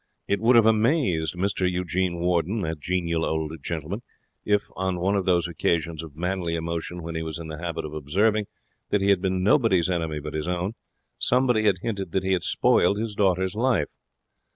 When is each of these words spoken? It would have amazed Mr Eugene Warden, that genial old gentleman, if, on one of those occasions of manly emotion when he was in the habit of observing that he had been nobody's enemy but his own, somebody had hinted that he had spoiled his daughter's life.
It 0.27 0.39
would 0.39 0.55
have 0.55 0.65
amazed 0.65 1.35
Mr 1.35 1.69
Eugene 1.71 2.17
Warden, 2.17 2.61
that 2.61 2.79
genial 2.79 3.23
old 3.23 3.53
gentleman, 3.61 4.01
if, 4.43 4.67
on 4.75 4.99
one 4.99 5.15
of 5.15 5.25
those 5.25 5.47
occasions 5.47 6.01
of 6.01 6.15
manly 6.15 6.55
emotion 6.55 7.03
when 7.03 7.13
he 7.13 7.21
was 7.21 7.37
in 7.37 7.49
the 7.49 7.59
habit 7.59 7.85
of 7.85 7.93
observing 7.93 8.47
that 8.89 9.01
he 9.01 9.09
had 9.11 9.21
been 9.21 9.43
nobody's 9.43 9.91
enemy 9.91 10.19
but 10.19 10.33
his 10.33 10.47
own, 10.47 10.73
somebody 11.19 11.65
had 11.65 11.77
hinted 11.83 12.13
that 12.13 12.23
he 12.23 12.31
had 12.33 12.43
spoiled 12.43 12.97
his 12.97 13.13
daughter's 13.13 13.53
life. 13.53 13.89